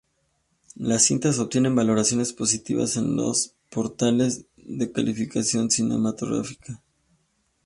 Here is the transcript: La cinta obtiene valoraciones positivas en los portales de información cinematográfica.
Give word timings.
La 0.77 0.97
cinta 0.97 1.29
obtiene 1.39 1.69
valoraciones 1.69 2.33
positivas 2.33 2.97
en 2.97 3.15
los 3.15 3.53
portales 3.69 4.47
de 4.57 4.85
información 4.85 5.69
cinematográfica. 5.69 6.81